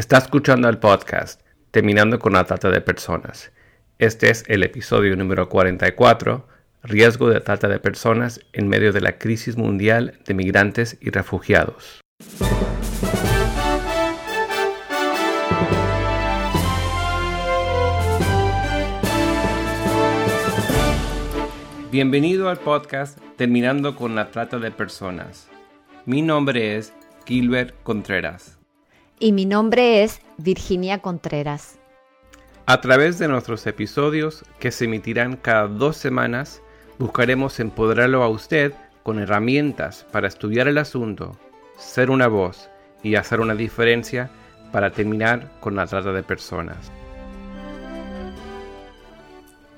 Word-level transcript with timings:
Está 0.00 0.16
escuchando 0.16 0.66
el 0.70 0.78
podcast 0.78 1.42
Terminando 1.72 2.18
con 2.18 2.32
la 2.32 2.44
trata 2.44 2.70
de 2.70 2.80
personas. 2.80 3.52
Este 3.98 4.30
es 4.30 4.44
el 4.48 4.62
episodio 4.62 5.14
número 5.14 5.50
44, 5.50 6.48
Riesgo 6.84 7.28
de 7.28 7.42
trata 7.42 7.68
de 7.68 7.78
personas 7.80 8.40
en 8.54 8.66
medio 8.66 8.94
de 8.94 9.02
la 9.02 9.18
crisis 9.18 9.58
mundial 9.58 10.18
de 10.24 10.32
migrantes 10.32 10.96
y 11.02 11.10
refugiados. 11.10 12.00
Bienvenido 21.92 22.48
al 22.48 22.56
podcast 22.56 23.18
Terminando 23.36 23.96
con 23.96 24.14
la 24.14 24.30
trata 24.30 24.58
de 24.58 24.70
personas. 24.70 25.50
Mi 26.06 26.22
nombre 26.22 26.78
es 26.78 26.94
Gilbert 27.26 27.74
Contreras. 27.82 28.59
Y 29.22 29.32
mi 29.32 29.44
nombre 29.44 30.02
es 30.02 30.22
Virginia 30.38 31.00
Contreras. 31.00 31.78
A 32.64 32.80
través 32.80 33.18
de 33.18 33.28
nuestros 33.28 33.66
episodios, 33.66 34.46
que 34.58 34.70
se 34.70 34.86
emitirán 34.86 35.36
cada 35.36 35.68
dos 35.68 35.98
semanas, 35.98 36.62
buscaremos 36.98 37.60
empoderarlo 37.60 38.22
a 38.22 38.28
usted 38.30 38.72
con 39.02 39.18
herramientas 39.18 40.06
para 40.10 40.26
estudiar 40.26 40.68
el 40.68 40.78
asunto, 40.78 41.36
ser 41.76 42.10
una 42.10 42.28
voz 42.28 42.70
y 43.02 43.16
hacer 43.16 43.40
una 43.40 43.54
diferencia 43.54 44.30
para 44.72 44.90
terminar 44.90 45.52
con 45.60 45.76
la 45.76 45.86
trata 45.86 46.14
de 46.14 46.22
personas. 46.22 46.90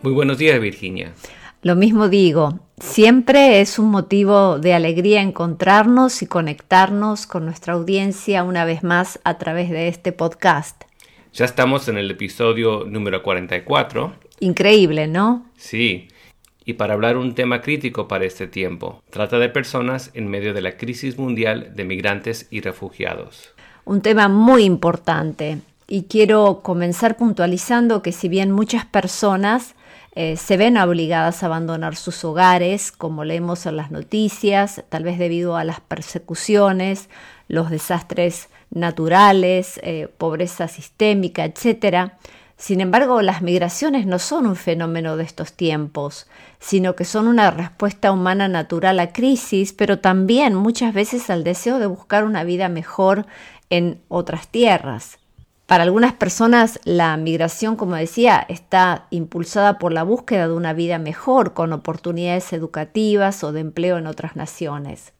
Muy 0.02 0.12
buenos 0.12 0.38
días, 0.38 0.61
Virginia. 0.61 1.14
Lo 1.62 1.74
mismo 1.74 2.09
digo, 2.09 2.61
siempre 2.82 3.60
es 3.60 3.78
un 3.78 3.91
motivo 3.91 4.59
de 4.59 4.74
alegría 4.74 5.22
encontrarnos 5.22 6.20
y 6.22 6.27
conectarnos 6.27 7.27
con 7.27 7.45
nuestra 7.45 7.74
audiencia 7.74 8.42
una 8.42 8.64
vez 8.64 8.82
más 8.82 9.20
a 9.24 9.38
través 9.38 9.70
de 9.70 9.88
este 9.88 10.12
podcast. 10.12 10.82
Ya 11.32 11.45
estamos 11.45 11.88
en 11.88 11.96
el 11.96 12.10
episodio 12.10 12.84
número 12.84 13.22
44. 13.22 14.12
Increíble, 14.41 15.06
¿no? 15.06 15.47
Sí. 15.56 16.08
Y 16.64 16.75
para 16.75 16.94
hablar 16.94 17.16
un 17.16 17.34
tema 17.34 17.60
crítico 17.60 18.08
para 18.08 18.25
este 18.25 18.47
tiempo, 18.47 19.03
trata 19.10 19.38
de 19.38 19.48
personas 19.48 20.10
en 20.14 20.28
medio 20.28 20.53
de 20.53 20.60
la 20.60 20.77
crisis 20.77 21.19
mundial 21.19 21.72
de 21.75 21.84
migrantes 21.84 22.48
y 22.50 22.60
refugiados. 22.60 23.55
Un 23.84 24.03
tema 24.03 24.28
muy 24.28 24.64
importante. 24.64 25.58
Y 25.88 26.05
quiero 26.05 26.60
comenzar 26.62 27.16
puntualizando 27.16 28.03
que 28.03 28.12
si 28.12 28.28
bien 28.28 28.50
muchas 28.50 28.84
personas 28.84 29.75
eh, 30.14 30.36
se 30.36 30.58
ven 30.58 30.77
obligadas 30.77 31.42
a 31.42 31.46
abandonar 31.46 31.96
sus 31.96 32.22
hogares, 32.24 32.92
como 32.92 33.24
leemos 33.24 33.64
en 33.64 33.77
las 33.77 33.91
noticias, 33.91 34.84
tal 34.91 35.04
vez 35.04 35.19
debido 35.19 35.56
a 35.56 35.64
las 35.64 35.80
persecuciones, 35.80 37.08
los 37.48 37.70
desastres 37.70 38.50
naturales, 38.70 39.80
eh, 39.82 40.08
pobreza 40.19 40.69
sistémica, 40.69 41.44
etc. 41.46 42.12
Sin 42.58 42.82
embargo, 42.82 43.22
las 43.22 43.41
migraciones 43.41 44.04
no 44.06 44.19
son 44.19 44.46
un 44.46 44.56
fenómeno 44.56 45.16
de 45.16 45.24
estos 45.24 45.54
tiempos, 45.54 46.26
sino 46.60 46.94
que 46.94 47.06
son 47.06 47.26
una 47.26 47.50
respuesta 47.50 48.12
humana 48.12 48.48
natural 48.48 49.00
a 49.00 49.12
crisis, 49.12 49.72
pero 49.72 49.98
también 49.98 50.54
muchas 50.54 50.92
veces 50.92 51.30
al 51.30 51.42
deseo 51.42 51.78
de 51.78 51.86
buscar 51.86 52.24
una 52.24 52.44
vida 52.44 52.69
mejor 52.69 53.26
en 53.70 54.02
otras 54.08 54.48
tierras. 54.48 55.19
Para 55.73 55.84
algunas 55.84 56.12
personas 56.12 56.78
la 56.84 57.17
migración, 57.17 57.77
como 57.77 57.97
decía, 57.97 58.45
está 58.51 59.06
impulsada 59.09 59.78
por 59.78 59.95
la 59.95 60.03
búsqueda 60.03 60.47
de 60.47 60.53
una 60.53 60.75
vida 60.75 60.98
mejor, 60.98 61.55
con 61.55 61.73
oportunidades 61.73 62.53
educativas 62.53 63.42
o 63.42 63.53
de 63.53 63.61
empleo 63.61 63.97
en 63.97 64.06
otras 64.06 64.37
naciones. 64.37 65.15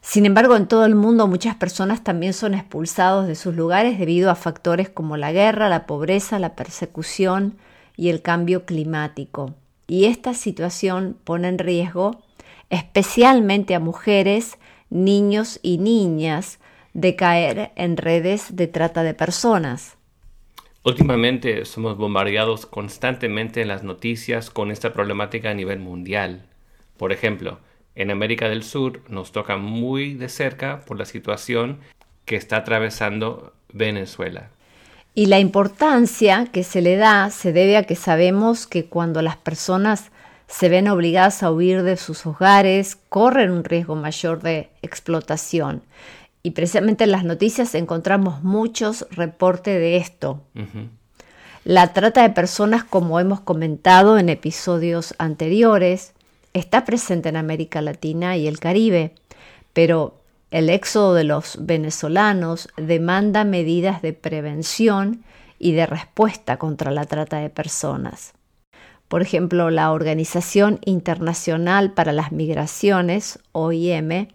Sin 0.00 0.24
embargo, 0.24 0.56
en 0.56 0.68
todo 0.68 0.86
el 0.86 0.94
mundo 0.94 1.26
muchas 1.26 1.56
personas 1.56 2.02
también 2.02 2.32
son 2.32 2.54
expulsados 2.54 3.26
de 3.26 3.34
sus 3.34 3.54
lugares 3.54 3.98
debido 3.98 4.30
a 4.30 4.36
factores 4.36 4.88
como 4.88 5.18
la 5.18 5.32
guerra, 5.32 5.68
la 5.68 5.84
pobreza, 5.84 6.38
la 6.38 6.56
persecución 6.56 7.58
y 7.94 8.08
el 8.08 8.22
cambio 8.22 8.64
climático. 8.64 9.54
Y 9.86 10.06
esta 10.06 10.32
situación 10.32 11.14
pone 11.24 11.48
en 11.48 11.58
riesgo 11.58 12.22
especialmente 12.70 13.74
a 13.74 13.80
mujeres, 13.80 14.56
niños 14.88 15.60
y 15.62 15.76
niñas, 15.76 16.58
de 16.94 17.16
caer 17.16 17.72
en 17.76 17.96
redes 17.96 18.56
de 18.56 18.66
trata 18.66 19.02
de 19.02 19.14
personas. 19.14 19.96
Últimamente 20.84 21.64
somos 21.64 21.96
bombardeados 21.96 22.66
constantemente 22.66 23.62
en 23.62 23.68
las 23.68 23.82
noticias 23.82 24.50
con 24.50 24.70
esta 24.70 24.92
problemática 24.92 25.50
a 25.50 25.54
nivel 25.54 25.80
mundial. 25.80 26.46
Por 26.96 27.12
ejemplo, 27.12 27.58
en 27.94 28.10
América 28.10 28.48
del 28.48 28.62
Sur 28.62 29.00
nos 29.08 29.32
toca 29.32 29.56
muy 29.56 30.14
de 30.14 30.28
cerca 30.28 30.80
por 30.80 30.98
la 30.98 31.04
situación 31.04 31.78
que 32.24 32.36
está 32.36 32.58
atravesando 32.58 33.52
Venezuela. 33.72 34.50
Y 35.14 35.26
la 35.26 35.38
importancia 35.38 36.48
que 36.52 36.64
se 36.64 36.82
le 36.82 36.96
da 36.96 37.30
se 37.30 37.52
debe 37.52 37.76
a 37.76 37.84
que 37.84 37.94
sabemos 37.96 38.66
que 38.66 38.86
cuando 38.86 39.22
las 39.22 39.36
personas 39.36 40.10
se 40.48 40.68
ven 40.68 40.88
obligadas 40.88 41.42
a 41.42 41.50
huir 41.50 41.82
de 41.82 41.96
sus 41.96 42.26
hogares, 42.26 42.96
corren 43.08 43.50
un 43.50 43.64
riesgo 43.64 43.94
mayor 43.94 44.42
de 44.42 44.70
explotación. 44.82 45.82
Y 46.46 46.50
precisamente 46.50 47.04
en 47.04 47.10
las 47.10 47.24
noticias 47.24 47.74
encontramos 47.74 48.42
muchos 48.42 49.06
reportes 49.10 49.80
de 49.80 49.96
esto. 49.96 50.42
La 51.64 51.94
trata 51.94 52.20
de 52.20 52.28
personas, 52.28 52.84
como 52.84 53.18
hemos 53.18 53.40
comentado 53.40 54.18
en 54.18 54.28
episodios 54.28 55.14
anteriores, 55.16 56.12
está 56.52 56.84
presente 56.84 57.30
en 57.30 57.36
América 57.36 57.80
Latina 57.80 58.36
y 58.36 58.46
el 58.46 58.60
Caribe, 58.60 59.14
pero 59.72 60.20
el 60.50 60.68
éxodo 60.68 61.14
de 61.14 61.24
los 61.24 61.56
venezolanos 61.64 62.68
demanda 62.76 63.44
medidas 63.44 64.02
de 64.02 64.12
prevención 64.12 65.24
y 65.58 65.72
de 65.72 65.86
respuesta 65.86 66.58
contra 66.58 66.90
la 66.90 67.06
trata 67.06 67.38
de 67.38 67.48
personas. 67.48 68.34
Por 69.08 69.22
ejemplo, 69.22 69.70
la 69.70 69.92
Organización 69.92 70.78
Internacional 70.84 71.94
para 71.94 72.12
las 72.12 72.32
Migraciones, 72.32 73.38
OIM, 73.52 74.28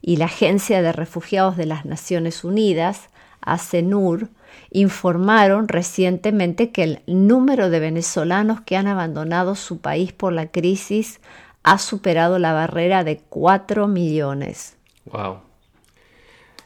y 0.00 0.16
la 0.16 0.26
Agencia 0.26 0.82
de 0.82 0.92
Refugiados 0.92 1.56
de 1.56 1.66
las 1.66 1.84
Naciones 1.84 2.44
Unidas, 2.44 3.08
ACNUR, 3.40 4.28
informaron 4.70 5.68
recientemente 5.68 6.70
que 6.70 6.82
el 6.82 7.02
número 7.06 7.70
de 7.70 7.80
venezolanos 7.80 8.60
que 8.60 8.76
han 8.76 8.86
abandonado 8.86 9.54
su 9.54 9.80
país 9.80 10.12
por 10.12 10.32
la 10.32 10.50
crisis 10.50 11.20
ha 11.62 11.78
superado 11.78 12.38
la 12.38 12.52
barrera 12.52 13.04
de 13.04 13.18
4 13.28 13.88
millones. 13.88 14.76
Wow. 15.06 15.38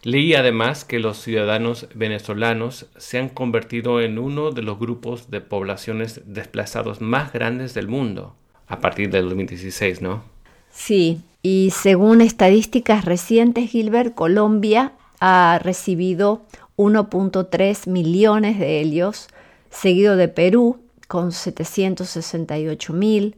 Leí 0.03 0.35
además 0.35 0.85
que 0.85 0.99
los 0.99 1.19
ciudadanos 1.19 1.87
venezolanos 1.95 2.87
se 2.97 3.19
han 3.19 3.29
convertido 3.29 4.01
en 4.01 4.19
uno 4.19 4.51
de 4.51 4.63
los 4.63 4.79
grupos 4.79 5.31
de 5.31 5.43
poblaciones 5.43 6.23
desplazados 6.25 7.03
más 7.03 7.33
grandes 7.33 7.75
del 7.75 7.89
mundo 7.89 8.35
a 8.67 8.81
partir 8.81 9.11
del 9.11 9.29
2016, 9.29 10.01
¿no? 10.01 10.23
Sí, 10.71 11.21
y 11.43 11.71
según 11.71 12.21
estadísticas 12.21 13.05
recientes, 13.05 13.71
Gilbert, 13.71 14.15
Colombia 14.15 14.93
ha 15.21 15.59
recibido 15.63 16.43
1.3 16.77 17.89
millones 17.89 18.59
de 18.59 18.81
ellos, 18.81 19.29
seguido 19.71 20.17
de 20.17 20.29
Perú 20.29 20.79
con 21.09 21.33
768 21.33 22.93
mil, 22.93 23.37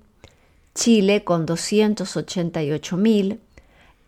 Chile 0.74 1.22
con 1.22 1.46
288 1.46 2.96
mil, 2.96 3.40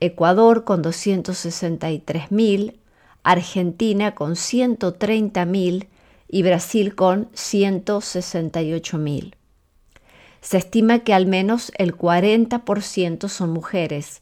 Ecuador 0.01 0.65
con 0.65 0.83
263 0.83 2.33
mil, 2.33 2.79
Argentina 3.23 4.15
con 4.15 4.35
130 4.35 5.45
mil 5.45 5.89
y 6.29 6.43
Brasil 6.43 6.95
con 6.95 7.29
168 7.33 8.99
mil 8.99 9.37
se 10.45 10.59
estima 10.59 10.99
que 10.99 11.15
al 11.15 11.27
menos 11.27 11.73
el 11.79 11.97
40% 11.97 13.29
son 13.29 13.51
mujeres. 13.51 14.21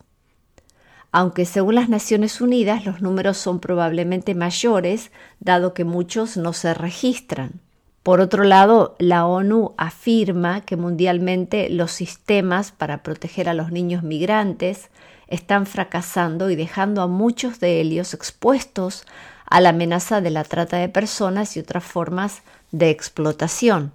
Aunque 1.10 1.44
según 1.44 1.74
las 1.74 1.88
Naciones 1.88 2.40
Unidas 2.40 2.86
los 2.86 3.02
números 3.02 3.36
son 3.36 3.58
probablemente 3.58 4.36
mayores, 4.36 5.10
dado 5.40 5.74
que 5.74 5.84
muchos 5.84 6.36
no 6.36 6.52
se 6.52 6.74
registran. 6.74 7.60
Por 8.04 8.20
otro 8.20 8.44
lado, 8.44 8.94
la 9.00 9.26
ONU 9.26 9.74
afirma 9.76 10.60
que 10.60 10.76
mundialmente 10.76 11.68
los 11.68 11.90
sistemas 11.90 12.70
para 12.70 13.02
proteger 13.02 13.48
a 13.48 13.54
los 13.54 13.72
niños 13.72 14.04
migrantes 14.04 14.90
están 15.26 15.66
fracasando 15.66 16.50
y 16.50 16.56
dejando 16.56 17.02
a 17.02 17.08
muchos 17.08 17.58
de 17.58 17.80
ellos 17.80 18.14
expuestos 18.14 19.06
a 19.44 19.60
la 19.60 19.70
amenaza 19.70 20.20
de 20.20 20.30
la 20.30 20.44
trata 20.44 20.76
de 20.76 20.88
personas 20.88 21.56
y 21.56 21.60
otras 21.60 21.82
formas 21.82 22.42
de 22.70 22.90
explotación. 22.90 23.92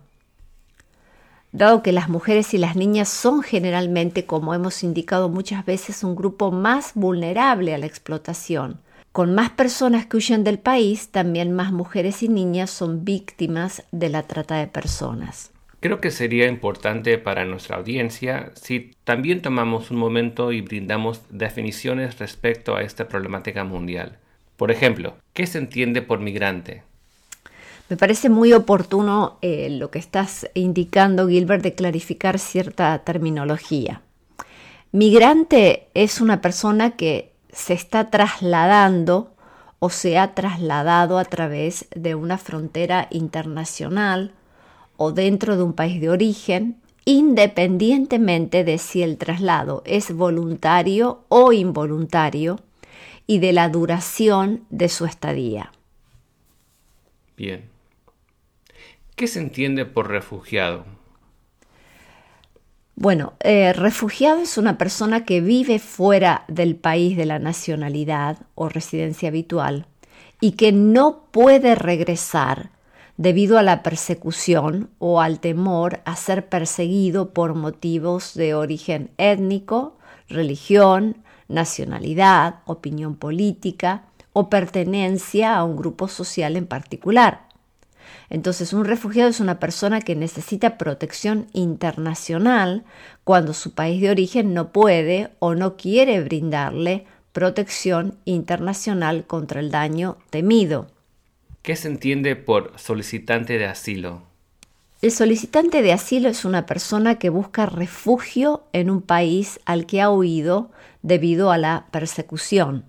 Dado 1.57 1.81
que 1.81 1.91
las 1.91 2.07
mujeres 2.07 2.53
y 2.53 2.59
las 2.59 2.75
niñas 2.75 3.09
son 3.09 3.41
generalmente, 3.41 4.25
como 4.25 4.53
hemos 4.53 4.83
indicado 4.83 5.27
muchas 5.27 5.65
veces, 5.65 6.03
un 6.03 6.15
grupo 6.15 6.51
más 6.51 6.91
vulnerable 6.93 7.73
a 7.73 7.79
la 7.79 7.87
explotación. 7.87 8.79
Con 9.11 9.33
más 9.33 9.49
personas 9.49 10.05
que 10.05 10.17
huyen 10.17 10.43
del 10.43 10.59
país, 10.59 11.09
también 11.09 11.51
más 11.51 11.71
mujeres 11.71 12.21
y 12.21 12.29
niñas 12.29 12.69
son 12.69 13.03
víctimas 13.03 13.81
de 13.91 14.09
la 14.09 14.21
trata 14.21 14.57
de 14.57 14.67
personas. 14.67 15.51
Creo 15.79 15.99
que 15.99 16.11
sería 16.11 16.45
importante 16.45 17.17
para 17.17 17.43
nuestra 17.43 17.77
audiencia 17.77 18.51
si 18.53 18.91
también 19.03 19.41
tomamos 19.41 19.89
un 19.89 19.97
momento 19.97 20.51
y 20.51 20.61
brindamos 20.61 21.23
definiciones 21.31 22.19
respecto 22.19 22.75
a 22.75 22.83
esta 22.83 23.07
problemática 23.07 23.63
mundial. 23.63 24.19
Por 24.57 24.69
ejemplo, 24.69 25.17
¿qué 25.33 25.47
se 25.47 25.57
entiende 25.57 26.03
por 26.03 26.19
migrante? 26.19 26.83
Me 27.89 27.95
parece 27.95 28.29
muy 28.29 28.51
oportuno 28.51 29.37
eh, 29.41 29.69
lo 29.69 29.91
que 29.91 29.99
estás 29.99 30.49
indicando, 30.53 31.29
Gilbert, 31.29 31.63
de 31.63 31.73
clarificar 31.73 32.37
cierta 32.37 32.97
terminología. 32.99 34.01
Migrante 34.91 35.87
es 35.93 36.19
una 36.19 36.41
persona 36.41 36.97
que 36.97 37.31
se 37.49 37.73
está 37.73 38.09
trasladando 38.09 39.31
o 39.79 39.89
se 39.89 40.17
ha 40.17 40.33
trasladado 40.33 41.17
a 41.17 41.25
través 41.25 41.87
de 41.95 42.15
una 42.15 42.37
frontera 42.37 43.07
internacional 43.09 44.33
o 44.97 45.11
dentro 45.13 45.55
de 45.55 45.63
un 45.63 45.73
país 45.73 46.01
de 46.01 46.09
origen, 46.09 46.81
independientemente 47.05 48.65
de 48.65 48.79
si 48.79 49.01
el 49.01 49.17
traslado 49.17 49.81
es 49.85 50.11
voluntario 50.13 51.23
o 51.29 51.53
involuntario 51.53 52.59
y 53.27 53.39
de 53.39 53.53
la 53.53 53.69
duración 53.69 54.65
de 54.69 54.89
su 54.89 55.05
estadía. 55.05 55.71
Bien. 57.37 57.76
¿Qué 59.17 59.25
se 59.25 59.39
entiende 59.39 59.87
por 59.87 60.11
refugiado? 60.11 60.85
Bueno, 62.95 63.33
eh, 63.39 63.73
refugiado 63.73 64.41
es 64.41 64.59
una 64.59 64.77
persona 64.77 65.25
que 65.25 65.41
vive 65.41 65.79
fuera 65.79 66.45
del 66.47 66.75
país 66.75 67.17
de 67.17 67.25
la 67.25 67.39
nacionalidad 67.39 68.37
o 68.53 68.69
residencia 68.69 69.29
habitual 69.29 69.87
y 70.39 70.51
que 70.51 70.71
no 70.71 71.23
puede 71.31 71.73
regresar 71.73 72.69
debido 73.17 73.57
a 73.57 73.63
la 73.63 73.81
persecución 73.81 74.91
o 74.99 75.19
al 75.19 75.39
temor 75.39 76.01
a 76.05 76.15
ser 76.15 76.47
perseguido 76.47 77.33
por 77.33 77.55
motivos 77.55 78.35
de 78.35 78.53
origen 78.53 79.09
étnico, 79.17 79.97
religión, 80.29 81.23
nacionalidad, 81.47 82.59
opinión 82.65 83.15
política 83.15 84.03
o 84.33 84.51
pertenencia 84.51 85.55
a 85.55 85.63
un 85.63 85.75
grupo 85.75 86.07
social 86.07 86.55
en 86.55 86.67
particular. 86.67 87.46
Entonces, 88.29 88.73
un 88.73 88.85
refugiado 88.85 89.29
es 89.29 89.39
una 89.39 89.59
persona 89.59 90.01
que 90.01 90.15
necesita 90.15 90.77
protección 90.77 91.47
internacional 91.53 92.83
cuando 93.23 93.53
su 93.53 93.73
país 93.73 94.01
de 94.01 94.09
origen 94.09 94.53
no 94.53 94.71
puede 94.71 95.29
o 95.39 95.55
no 95.55 95.77
quiere 95.77 96.21
brindarle 96.21 97.05
protección 97.31 98.17
internacional 98.25 99.25
contra 99.25 99.59
el 99.59 99.71
daño 99.71 100.17
temido. 100.29 100.87
¿Qué 101.61 101.75
se 101.75 101.87
entiende 101.87 102.35
por 102.35 102.73
solicitante 102.77 103.57
de 103.57 103.65
asilo? 103.65 104.23
El 105.01 105.11
solicitante 105.11 105.83
de 105.83 105.93
asilo 105.93 106.27
es 106.27 106.43
una 106.43 106.65
persona 106.65 107.19
que 107.19 107.29
busca 107.29 107.67
refugio 107.67 108.63
en 108.73 108.89
un 108.89 109.01
país 109.01 109.59
al 109.65 109.85
que 109.85 110.01
ha 110.01 110.09
huido 110.09 110.71
debido 111.03 111.51
a 111.51 111.57
la 111.57 111.85
persecución. 111.91 112.85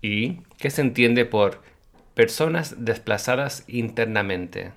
¿Y 0.00 0.40
qué 0.58 0.70
se 0.70 0.80
entiende 0.80 1.24
por 1.24 1.62
personas 2.14 2.84
desplazadas 2.84 3.64
internamente? 3.66 4.72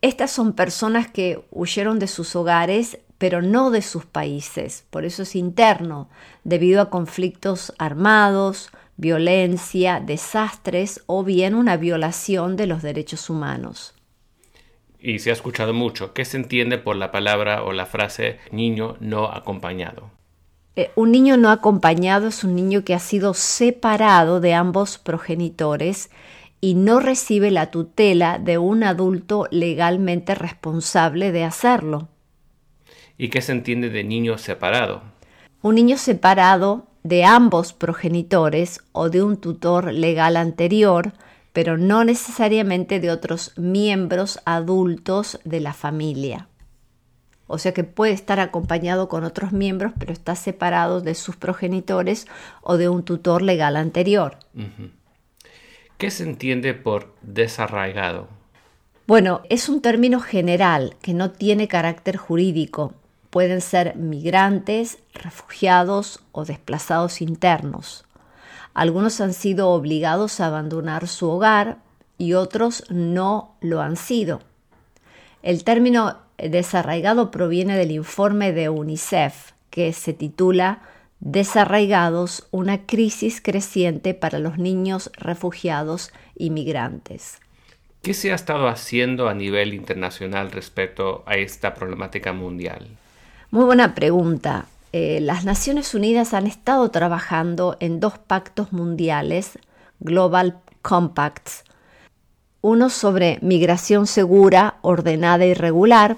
Estas 0.00 0.30
son 0.30 0.52
personas 0.52 1.08
que 1.08 1.42
huyeron 1.50 1.98
de 1.98 2.08
sus 2.08 2.36
hogares, 2.36 2.98
pero 3.18 3.40
no 3.40 3.70
de 3.70 3.80
sus 3.80 4.04
países. 4.04 4.84
Por 4.90 5.04
eso 5.04 5.22
es 5.22 5.34
interno, 5.34 6.10
debido 6.44 6.82
a 6.82 6.90
conflictos 6.90 7.72
armados, 7.78 8.70
violencia, 8.96 10.00
desastres 10.00 11.02
o 11.06 11.24
bien 11.24 11.54
una 11.54 11.76
violación 11.76 12.56
de 12.56 12.66
los 12.66 12.82
derechos 12.82 13.30
humanos. 13.30 13.94
Y 14.98 15.18
se 15.18 15.30
ha 15.30 15.32
escuchado 15.32 15.72
mucho. 15.72 16.12
¿Qué 16.14 16.24
se 16.24 16.36
entiende 16.36 16.78
por 16.78 16.96
la 16.96 17.10
palabra 17.10 17.62
o 17.62 17.72
la 17.72 17.86
frase 17.86 18.38
niño 18.50 18.96
no 19.00 19.30
acompañado? 19.30 20.10
Eh, 20.76 20.90
un 20.96 21.12
niño 21.12 21.36
no 21.36 21.50
acompañado 21.50 22.28
es 22.28 22.42
un 22.42 22.56
niño 22.56 22.82
que 22.84 22.94
ha 22.94 22.98
sido 22.98 23.32
separado 23.34 24.40
de 24.40 24.54
ambos 24.54 24.98
progenitores 24.98 26.10
y 26.60 26.74
no 26.74 26.98
recibe 26.98 27.50
la 27.50 27.70
tutela 27.70 28.38
de 28.38 28.58
un 28.58 28.82
adulto 28.82 29.46
legalmente 29.50 30.34
responsable 30.34 31.30
de 31.30 31.44
hacerlo. 31.44 32.08
¿Y 33.16 33.28
qué 33.28 33.40
se 33.40 33.52
entiende 33.52 33.90
de 33.90 34.02
niño 34.02 34.38
separado? 34.38 35.02
Un 35.62 35.76
niño 35.76 35.96
separado 35.96 36.86
de 37.04 37.24
ambos 37.24 37.72
progenitores 37.72 38.80
o 38.92 39.10
de 39.10 39.22
un 39.22 39.36
tutor 39.36 39.92
legal 39.92 40.36
anterior, 40.36 41.12
pero 41.52 41.78
no 41.78 42.02
necesariamente 42.02 42.98
de 42.98 43.10
otros 43.10 43.52
miembros 43.56 44.40
adultos 44.44 45.38
de 45.44 45.60
la 45.60 45.72
familia. 45.72 46.48
O 47.46 47.58
sea 47.58 47.72
que 47.72 47.84
puede 47.84 48.12
estar 48.12 48.40
acompañado 48.40 49.08
con 49.08 49.24
otros 49.24 49.52
miembros, 49.52 49.92
pero 49.98 50.12
está 50.12 50.34
separado 50.34 51.00
de 51.00 51.14
sus 51.14 51.36
progenitores 51.36 52.26
o 52.62 52.76
de 52.76 52.88
un 52.88 53.02
tutor 53.04 53.42
legal 53.42 53.76
anterior. 53.76 54.38
¿Qué 55.98 56.10
se 56.10 56.24
entiende 56.24 56.74
por 56.74 57.14
desarraigado? 57.22 58.28
Bueno, 59.06 59.42
es 59.50 59.68
un 59.68 59.82
término 59.82 60.20
general 60.20 60.96
que 61.02 61.12
no 61.12 61.30
tiene 61.30 61.68
carácter 61.68 62.16
jurídico. 62.16 62.94
Pueden 63.28 63.60
ser 63.60 63.96
migrantes, 63.96 64.98
refugiados 65.12 66.20
o 66.32 66.46
desplazados 66.46 67.20
internos. 67.20 68.06
Algunos 68.72 69.20
han 69.20 69.34
sido 69.34 69.70
obligados 69.70 70.40
a 70.40 70.46
abandonar 70.46 71.06
su 71.06 71.28
hogar 71.28 71.78
y 72.16 72.32
otros 72.32 72.84
no 72.88 73.56
lo 73.60 73.82
han 73.82 73.96
sido. 73.96 74.40
El 75.42 75.64
término 75.64 76.23
desarraigado 76.38 77.30
proviene 77.30 77.76
del 77.76 77.90
informe 77.90 78.52
de 78.52 78.68
UNICEF 78.68 79.52
que 79.70 79.92
se 79.92 80.12
titula 80.12 80.82
Desarraigados, 81.20 82.46
una 82.50 82.86
crisis 82.86 83.40
creciente 83.40 84.14
para 84.14 84.38
los 84.38 84.58
niños 84.58 85.10
refugiados 85.16 86.12
y 86.36 86.50
migrantes. 86.50 87.38
¿Qué 88.02 88.12
se 88.12 88.32
ha 88.32 88.34
estado 88.34 88.68
haciendo 88.68 89.28
a 89.28 89.34
nivel 89.34 89.72
internacional 89.72 90.50
respecto 90.50 91.22
a 91.24 91.36
esta 91.36 91.72
problemática 91.72 92.34
mundial? 92.34 92.88
Muy 93.50 93.64
buena 93.64 93.94
pregunta. 93.94 94.66
Eh, 94.92 95.20
las 95.22 95.44
Naciones 95.46 95.94
Unidas 95.94 96.34
han 96.34 96.46
estado 96.46 96.90
trabajando 96.90 97.78
en 97.80 98.00
dos 98.00 98.18
pactos 98.18 98.72
mundiales, 98.72 99.58
Global 100.00 100.60
Compacts, 100.82 101.64
uno 102.64 102.88
sobre 102.88 103.38
migración 103.42 104.06
segura, 104.06 104.78
ordenada 104.80 105.44
y 105.44 105.52
regular, 105.52 106.16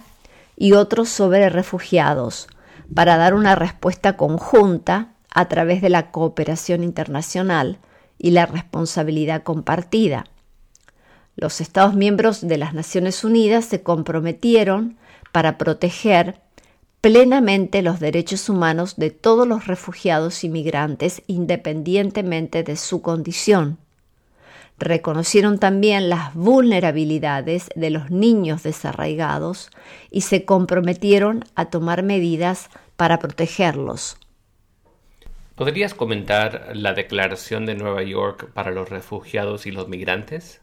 y 0.57 0.75
otros 0.75 1.09
sobre 1.09 1.51
refugiados, 1.51 2.47
para 2.95 3.17
dar 3.17 3.35
una 3.35 3.57
respuesta 3.57 4.17
conjunta 4.17 5.09
a 5.35 5.49
través 5.49 5.83
de 5.83 5.89
la 5.91 6.13
cooperación 6.13 6.85
internacional 6.85 7.81
y 8.17 8.31
la 8.31 8.47
responsabilidad 8.47 9.43
compartida. 9.43 10.27
Los 11.35 11.61
Estados 11.61 11.95
miembros 11.95 12.47
de 12.47 12.59
las 12.59 12.75
Naciones 12.75 13.25
Unidas 13.25 13.65
se 13.65 13.83
comprometieron 13.83 14.99
para 15.33 15.59
proteger 15.59 16.41
plenamente 17.01 17.83
los 17.83 17.99
derechos 17.99 18.49
humanos 18.49 18.95
de 18.95 19.11
todos 19.11 19.49
los 19.49 19.67
refugiados 19.67 20.45
y 20.45 20.49
migrantes 20.49 21.25
independientemente 21.27 22.63
de 22.63 22.77
su 22.77 23.03
condición 23.03 23.79
reconocieron 24.79 25.59
también 25.59 26.09
las 26.09 26.35
vulnerabilidades 26.35 27.71
de 27.75 27.91
los 27.91 28.11
niños 28.11 28.63
desarraigados 28.63 29.71
y 30.11 30.23
se 30.23 30.45
comprometieron 30.45 31.45
a 31.55 31.67
tomar 31.67 32.03
medidas 32.03 32.69
para 32.97 33.19
protegerlos. 33.19 34.19
¿Podrías 35.55 35.95
comentar 35.95 36.73
la 36.75 36.93
Declaración 36.93 37.65
de 37.65 37.75
Nueva 37.75 38.03
York 38.03 38.51
para 38.53 38.71
los 38.71 38.91
refugiados 38.91 39.65
y 39.67 39.71
los 39.71 39.89
migrantes? 39.89 40.61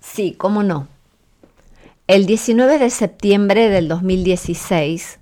Sí, 0.00 0.34
cómo 0.38 0.62
no. 0.62 0.88
El 2.06 2.24
19 2.24 2.78
de 2.78 2.88
septiembre 2.88 3.68
del 3.68 3.88
2016, 3.88 5.18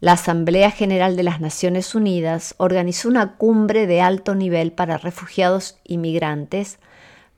la 0.00 0.12
Asamblea 0.12 0.70
General 0.72 1.16
de 1.16 1.22
las 1.22 1.40
Naciones 1.40 1.94
Unidas 1.94 2.54
organizó 2.58 3.08
una 3.08 3.36
cumbre 3.36 3.86
de 3.86 4.00
alto 4.00 4.34
nivel 4.34 4.72
para 4.72 4.96
refugiados 4.96 5.76
y 5.84 5.98
migrantes 5.98 6.78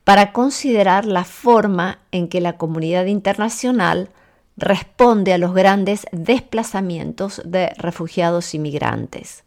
para 0.03 0.33
considerar 0.33 1.05
la 1.05 1.23
forma 1.23 1.99
en 2.11 2.27
que 2.27 2.41
la 2.41 2.57
comunidad 2.57 3.05
internacional 3.05 4.09
responde 4.57 5.33
a 5.33 5.37
los 5.37 5.53
grandes 5.53 6.05
desplazamientos 6.11 7.41
de 7.45 7.73
refugiados 7.77 8.53
y 8.53 8.59
migrantes. 8.59 9.43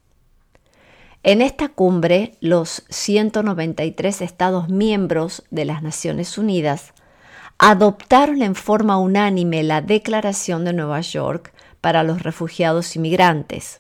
En 1.22 1.40
esta 1.40 1.68
cumbre, 1.68 2.32
los 2.40 2.84
193 2.90 4.20
Estados 4.20 4.68
miembros 4.68 5.42
de 5.50 5.64
las 5.64 5.82
Naciones 5.82 6.36
Unidas 6.36 6.92
adoptaron 7.58 8.42
en 8.42 8.54
forma 8.54 8.98
unánime 8.98 9.62
la 9.62 9.80
Declaración 9.80 10.64
de 10.64 10.72
Nueva 10.72 11.00
York 11.00 11.52
para 11.80 12.02
los 12.02 12.22
refugiados 12.22 12.94
y 12.96 12.98
migrantes. 12.98 13.78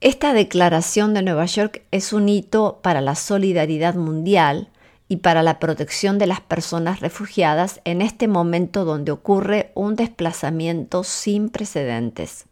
Esta 0.00 0.32
Declaración 0.32 1.14
de 1.14 1.22
Nueva 1.22 1.46
York 1.46 1.82
es 1.90 2.12
un 2.12 2.28
hito 2.28 2.80
para 2.82 3.00
la 3.00 3.14
solidaridad 3.14 3.94
mundial 3.94 4.70
y 5.14 5.18
para 5.18 5.44
la 5.44 5.60
protección 5.60 6.18
de 6.18 6.26
las 6.26 6.40
personas 6.40 6.98
refugiadas 6.98 7.80
en 7.84 8.02
este 8.02 8.26
momento 8.26 8.84
donde 8.84 9.12
ocurre 9.12 9.70
un 9.76 9.94
desplazamiento 9.94 11.04
sin 11.04 11.50
precedentes. 11.50 12.46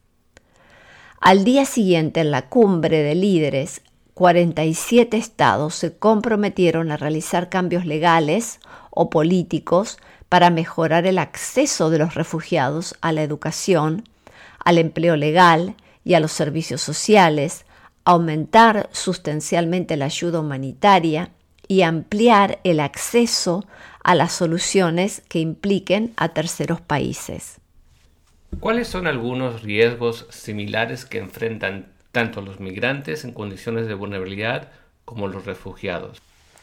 Al 1.20 1.42
día 1.42 1.64
siguiente, 1.64 2.20
en 2.20 2.30
la 2.30 2.48
cumbre 2.48 3.02
de 3.02 3.16
líderes, 3.16 3.82
47 4.14 5.16
estados 5.16 5.74
se 5.74 5.96
comprometieron 5.96 6.92
a 6.92 6.96
realizar 6.96 7.48
cambios 7.48 7.84
legales 7.84 8.60
o 8.92 9.10
políticos 9.10 9.98
para 10.28 10.50
mejorar 10.50 11.04
el 11.04 11.18
acceso 11.18 11.90
de 11.90 11.98
los 11.98 12.14
refugiados 12.14 12.94
a 13.00 13.10
la 13.10 13.24
educación, 13.24 14.04
al 14.64 14.78
empleo 14.78 15.16
legal 15.16 15.74
y 16.04 16.14
a 16.14 16.20
los 16.20 16.30
servicios 16.30 16.80
sociales, 16.80 17.64
aumentar 18.04 18.88
sustancialmente 18.92 19.96
la 19.96 20.04
ayuda 20.04 20.38
humanitaria 20.38 21.32
y 21.68 21.82
ampliar 21.82 22.58
el 22.64 22.80
acceso 22.80 23.64
a 24.02 24.14
las 24.14 24.32
soluciones 24.32 25.22
que 25.28 25.38
impliquen 25.38 26.12
a 26.16 26.30
terceros 26.30 26.80
países. 26.80 27.58
¿Cuáles 28.60 28.88
son 28.88 29.06
algunos 29.06 29.62
riesgos 29.62 30.26
similares 30.30 31.04
que 31.04 31.18
enfrentan 31.18 31.86
tanto 32.12 32.42
los 32.42 32.60
migrantes 32.60 33.24
en 33.24 33.32
condiciones 33.32 33.86
de 33.86 33.94
vulnerabilidad 33.94 34.68
como 35.04 35.28
los 35.28 35.46
refugiados? 35.46 36.20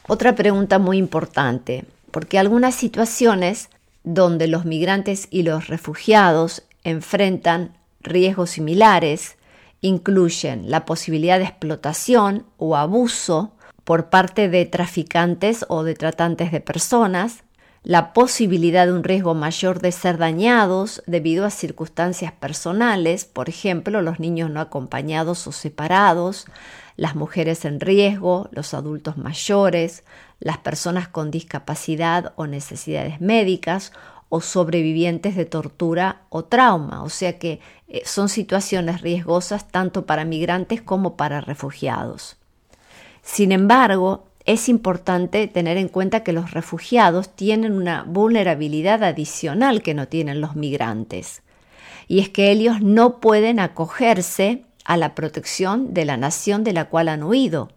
Otra 0.07 0.35
pregunta 0.35 0.79
muy 0.79 0.97
importante, 0.97 1.85
porque 2.11 2.39
algunas 2.39 2.75
situaciones 2.75 3.69
donde 4.03 4.47
los 4.47 4.65
migrantes 4.65 5.27
y 5.29 5.43
los 5.43 5.67
refugiados 5.67 6.63
enfrentan 6.83 7.73
riesgos 8.01 8.51
similares 8.51 9.37
incluyen 9.81 10.69
la 10.69 10.85
posibilidad 10.85 11.37
de 11.37 11.45
explotación 11.45 12.45
o 12.57 12.75
abuso 12.75 13.53
por 13.89 14.11
parte 14.11 14.49
de 14.49 14.67
traficantes 14.67 15.65
o 15.67 15.81
de 15.81 15.95
tratantes 15.95 16.51
de 16.51 16.61
personas, 16.61 17.43
la 17.81 18.13
posibilidad 18.13 18.85
de 18.85 18.93
un 18.93 19.03
riesgo 19.03 19.33
mayor 19.33 19.81
de 19.81 19.91
ser 19.91 20.19
dañados 20.19 21.01
debido 21.07 21.43
a 21.43 21.49
circunstancias 21.49 22.31
personales, 22.31 23.25
por 23.25 23.49
ejemplo, 23.49 24.03
los 24.03 24.19
niños 24.19 24.51
no 24.51 24.61
acompañados 24.61 25.47
o 25.47 25.51
separados, 25.51 26.45
las 26.97 27.15
mujeres 27.15 27.65
en 27.65 27.79
riesgo, 27.79 28.47
los 28.51 28.75
adultos 28.75 29.17
mayores, 29.17 30.03
las 30.39 30.59
personas 30.59 31.07
con 31.07 31.31
discapacidad 31.31 32.33
o 32.35 32.45
necesidades 32.45 33.19
médicas 33.21 33.91
o 34.29 34.39
sobrevivientes 34.39 35.35
de 35.35 35.45
tortura 35.45 36.27
o 36.29 36.43
trauma. 36.45 37.01
O 37.01 37.09
sea 37.09 37.39
que 37.39 37.59
eh, 37.87 38.03
son 38.05 38.29
situaciones 38.29 39.01
riesgosas 39.01 39.67
tanto 39.67 40.05
para 40.05 40.25
migrantes 40.25 40.79
como 40.79 41.17
para 41.17 41.41
refugiados. 41.41 42.38
Sin 43.31 43.51
embargo, 43.51 44.25
es 44.45 44.69
importante 44.69 45.45
tener 45.47 45.77
en 45.77 45.87
cuenta 45.87 46.23
que 46.23 46.33
los 46.33 46.49
refugiados 46.49 47.35
tienen 47.35 47.73
una 47.73 48.01
vulnerabilidad 48.01 49.03
adicional 49.03 49.83
que 49.83 49.93
no 49.93 50.07
tienen 50.07 50.41
los 50.41 50.55
migrantes. 50.55 51.43
Y 52.07 52.21
es 52.21 52.29
que 52.29 52.49
ellos 52.49 52.81
no 52.81 53.19
pueden 53.19 53.59
acogerse 53.59 54.65
a 54.83 54.97
la 54.97 55.13
protección 55.13 55.93
de 55.93 56.05
la 56.05 56.17
nación 56.17 56.63
de 56.63 56.73
la 56.73 56.85
cual 56.85 57.07
han 57.07 57.21
huido 57.21 57.69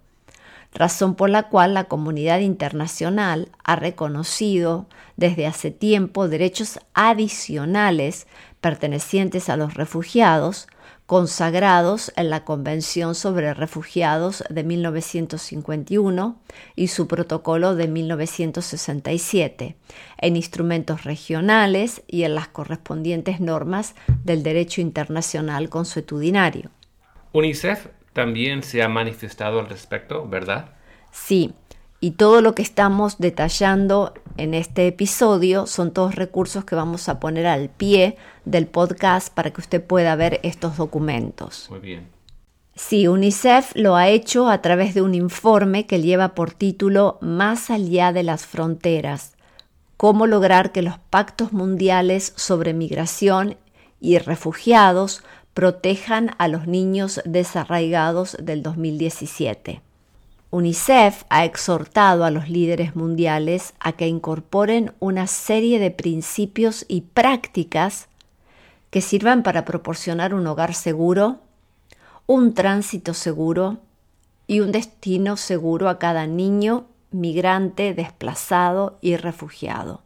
razón 0.75 1.15
por 1.15 1.31
la 1.31 1.49
cual 1.49 1.75
la 1.75 1.85
comunidad 1.85 2.41
internacional 2.41 3.51
ha 3.63 3.77
reconocido 3.77 4.87
desde 5.17 5.47
hace 5.47 5.71
tiempo 5.71 6.29
derechos 6.29 6.81
adicionales 6.95 8.27
pertenecientes 8.61 9.49
a 9.49 9.57
los 9.57 9.75
refugiados, 9.75 10.69
consagrados 11.13 12.11
en 12.17 12.31
la 12.31 12.43
Convención 12.43 13.15
sobre 13.15 13.53
Refugiados 13.53 14.43
de 14.49 14.65
1951 14.65 16.41
y 16.75 16.89
su 16.89 17.07
protocolo 17.07 17.75
de 17.75 17.87
1967, 17.87 19.77
en 20.17 20.37
instrumentos 20.37 21.05
regionales 21.05 22.03
y 22.07 22.23
en 22.23 22.35
las 22.35 22.49
correspondientes 22.49 23.41
normas 23.41 23.95
del 24.25 24.43
derecho 24.43 24.81
internacional 24.81 25.69
consuetudinario. 25.69 26.71
UNICEF 27.33 27.89
también 28.15 28.63
se 28.63 28.83
ha 28.83 28.89
manifestado 28.89 29.61
al 29.61 29.69
respecto, 29.69 30.27
¿verdad? 30.27 30.71
Sí, 31.11 31.53
y 32.03 32.11
todo 32.11 32.41
lo 32.41 32.57
que 32.57 32.63
estamos 32.63 33.19
detallando 33.19 34.13
en 34.37 34.55
este 34.55 34.89
episodio 34.89 35.69
son 35.69 35.93
todos 35.93 36.17
recursos 36.17 36.65
que 36.65 36.75
vamos 36.75 37.09
a 37.09 37.21
poner 37.21 37.47
al 37.47 37.69
pie 37.69 38.17
del 38.45 38.67
podcast 38.67 39.33
para 39.33 39.53
que 39.53 39.61
usted 39.61 39.81
pueda 39.81 40.17
ver 40.17 40.41
estos 40.43 40.77
documentos. 40.77 41.69
Muy 41.71 41.79
bien. 41.79 42.09
Sí, 42.75 43.07
UNICEF 43.07 43.71
lo 43.77 43.95
ha 43.95 44.09
hecho 44.09 44.49
a 44.49 44.61
través 44.63 44.95
de 44.95 45.03
un 45.03 45.15
informe 45.15 45.87
que 45.87 46.03
lleva 46.03 46.35
por 46.35 46.53
título 46.53 47.19
Más 47.21 47.71
allá 47.71 48.13
de 48.13 48.25
las 48.25 48.47
fronteras, 48.47 49.37
cómo 49.97 50.27
lograr 50.27 50.73
que 50.73 50.83
los 50.83 50.99
pactos 50.99 51.53
mundiales 51.53 52.33
sobre 52.35 52.75
migración 52.75 53.59
y 54.01 54.19
refugiados 54.19 55.23
protejan 55.55 56.33
a 56.39 56.49
los 56.49 56.67
niños 56.67 57.21
desarraigados 57.25 58.37
del 58.41 58.65
2017. 58.65 59.83
UNICEF 60.55 61.25
ha 61.31 61.47
exhortado 61.47 62.27
a 62.27 62.31
los 62.31 62.51
líderes 62.51 62.95
mundiales 62.95 63.73
a 63.81 63.93
que 63.93 64.07
incorporen 64.07 64.93
una 65.01 65.27
serie 65.27 65.79
de 65.79 65.91
principios 65.91 66.85
y 66.89 67.01
prácticas 67.01 68.09
que 68.91 69.01
sirvan 69.01 69.43
para 69.45 69.65
proporcionar 69.65 70.35
un 70.35 70.47
hogar 70.47 70.75
seguro, 70.75 71.39
un 72.27 72.53
tránsito 72.53 73.15
seguro 73.15 73.79
y 74.47 74.61
un 74.61 74.73
destino 74.73 75.39
seguro 75.39 75.89
a 75.89 75.99
cada 75.99 76.27
niño, 76.27 76.85
migrante, 77.13 77.95
desplazado 77.95 78.99
y 79.01 79.17
refugiado. 79.17 80.03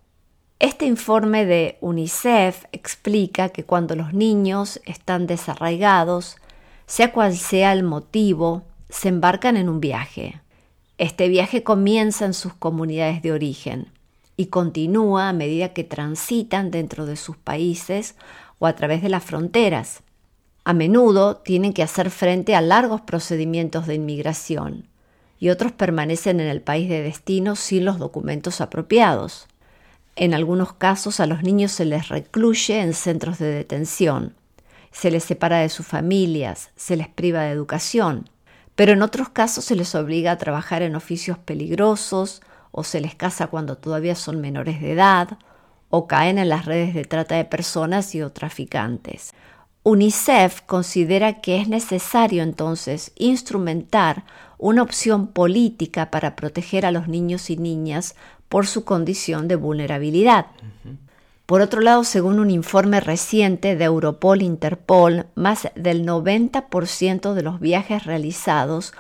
Este 0.60 0.86
informe 0.86 1.44
de 1.44 1.76
UNICEF 1.80 2.66
explica 2.70 3.48
que 3.48 3.64
cuando 3.64 3.96
los 3.96 4.14
niños 4.14 4.80
están 4.84 5.26
desarraigados, 5.26 6.36
sea 6.86 7.10
cual 7.10 7.36
sea 7.36 7.72
el 7.72 7.82
motivo, 7.82 8.62
se 8.88 9.08
embarcan 9.08 9.56
en 9.56 9.68
un 9.68 9.80
viaje. 9.80 10.40
Este 10.98 11.28
viaje 11.28 11.62
comienza 11.62 12.24
en 12.24 12.34
sus 12.34 12.54
comunidades 12.54 13.22
de 13.22 13.32
origen 13.32 13.88
y 14.36 14.46
continúa 14.46 15.28
a 15.28 15.32
medida 15.32 15.72
que 15.72 15.84
transitan 15.84 16.70
dentro 16.70 17.06
de 17.06 17.16
sus 17.16 17.36
países 17.36 18.14
o 18.58 18.66
a 18.66 18.74
través 18.74 19.02
de 19.02 19.08
las 19.08 19.24
fronteras. 19.24 20.02
A 20.64 20.72
menudo 20.72 21.36
tienen 21.36 21.72
que 21.72 21.82
hacer 21.82 22.10
frente 22.10 22.54
a 22.54 22.60
largos 22.60 23.00
procedimientos 23.02 23.86
de 23.86 23.94
inmigración 23.94 24.88
y 25.38 25.50
otros 25.50 25.72
permanecen 25.72 26.40
en 26.40 26.48
el 26.48 26.62
país 26.62 26.88
de 26.88 27.02
destino 27.02 27.56
sin 27.56 27.84
los 27.84 27.98
documentos 27.98 28.60
apropiados. 28.60 29.46
En 30.16 30.32
algunos 30.32 30.72
casos 30.72 31.20
a 31.20 31.26
los 31.26 31.42
niños 31.42 31.72
se 31.72 31.84
les 31.84 32.08
recluye 32.08 32.80
en 32.80 32.94
centros 32.94 33.38
de 33.38 33.46
detención, 33.46 34.34
se 34.90 35.10
les 35.10 35.24
separa 35.24 35.58
de 35.58 35.68
sus 35.68 35.86
familias, 35.86 36.70
se 36.74 36.96
les 36.96 37.08
priva 37.08 37.42
de 37.42 37.50
educación, 37.50 38.30
pero 38.76 38.92
en 38.92 39.02
otros 39.02 39.30
casos 39.30 39.64
se 39.64 39.74
les 39.74 39.94
obliga 39.94 40.30
a 40.32 40.38
trabajar 40.38 40.82
en 40.82 40.94
oficios 40.94 41.38
peligrosos 41.38 42.42
o 42.70 42.84
se 42.84 43.00
les 43.00 43.14
casa 43.14 43.48
cuando 43.48 43.76
todavía 43.76 44.14
son 44.14 44.40
menores 44.40 44.80
de 44.80 44.92
edad 44.92 45.38
o 45.88 46.06
caen 46.06 46.38
en 46.38 46.48
las 46.48 46.66
redes 46.66 46.94
de 46.94 47.04
trata 47.04 47.36
de 47.36 47.44
personas 47.44 48.14
y 48.14 48.22
o 48.22 48.30
traficantes. 48.30 49.32
UNICEF 49.82 50.62
considera 50.62 51.40
que 51.40 51.60
es 51.60 51.68
necesario 51.68 52.42
entonces 52.42 53.12
instrumentar 53.16 54.24
una 54.58 54.82
opción 54.82 55.28
política 55.28 56.10
para 56.10 56.36
proteger 56.36 56.84
a 56.84 56.90
los 56.90 57.08
niños 57.08 57.50
y 57.50 57.56
niñas 57.56 58.14
por 58.48 58.66
su 58.66 58.84
condición 58.84 59.48
de 59.48 59.56
vulnerabilidad. 59.56 60.46
Por 61.46 61.60
otro 61.60 61.80
lado, 61.80 62.02
según 62.02 62.40
un 62.40 62.50
informe 62.50 62.98
reciente 62.98 63.76
de 63.76 63.84
Europol 63.84 64.42
Interpol, 64.42 65.26
más 65.36 65.68
del 65.76 66.04
90% 66.04 67.34
de 67.34 67.42
los 67.42 67.60
viajes 67.60 68.04
realizados 68.04 68.92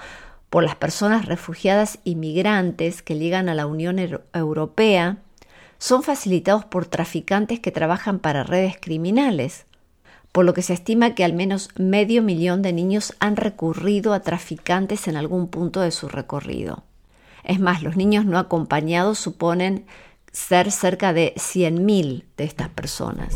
por 0.48 0.62
las 0.62 0.76
personas 0.76 1.26
refugiadas 1.26 1.98
y 2.04 2.14
migrantes 2.14 3.02
que 3.02 3.18
llegan 3.18 3.48
a 3.48 3.54
la 3.56 3.66
Unión 3.66 3.98
Europea 4.32 5.18
son 5.78 6.04
facilitados 6.04 6.64
por 6.64 6.86
traficantes 6.86 7.58
que 7.58 7.72
trabajan 7.72 8.20
para 8.20 8.44
redes 8.44 8.76
criminales, 8.80 9.66
por 10.30 10.44
lo 10.44 10.54
que 10.54 10.62
se 10.62 10.72
estima 10.72 11.16
que 11.16 11.24
al 11.24 11.32
menos 11.32 11.70
medio 11.76 12.22
millón 12.22 12.62
de 12.62 12.72
niños 12.72 13.14
han 13.18 13.34
recurrido 13.34 14.14
a 14.14 14.20
traficantes 14.20 15.08
en 15.08 15.16
algún 15.16 15.48
punto 15.48 15.80
de 15.80 15.90
su 15.90 16.08
recorrido. 16.08 16.84
Es 17.42 17.58
más, 17.58 17.82
los 17.82 17.96
niños 17.96 18.24
no 18.24 18.38
acompañados 18.38 19.18
suponen 19.18 19.84
ser 20.36 20.70
cerca 20.70 21.14
de 21.14 21.32
100.000 21.36 22.24
de 22.36 22.44
estas 22.44 22.68
personas. 22.68 23.34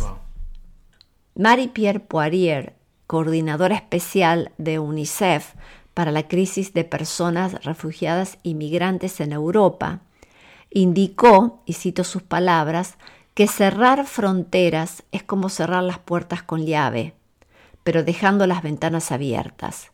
Marie-Pierre 1.35 2.00
Poirier, 2.00 2.76
coordinadora 3.07 3.75
especial 3.75 4.52
de 4.59 4.78
UNICEF 4.78 5.54
para 5.95 6.12
la 6.12 6.28
crisis 6.28 6.75
de 6.75 6.85
personas 6.85 7.64
refugiadas 7.64 8.37
y 8.42 8.52
migrantes 8.52 9.21
en 9.21 9.33
Europa, 9.33 10.00
indicó, 10.69 11.62
y 11.64 11.73
cito 11.73 12.04
sus 12.04 12.23
palabras, 12.23 12.99
que 13.33 13.47
cerrar 13.47 14.07
fronteras 14.07 15.02
es 15.11 15.23
como 15.23 15.49
cerrar 15.49 15.83
las 15.83 15.99
puertas 15.99 16.42
con 16.42 16.66
llave, 16.66 17.14
pero 17.83 18.04
dejando 18.04 18.47
las 18.47 18.62
ventanas 18.62 19.11
abiertas. 19.11 19.90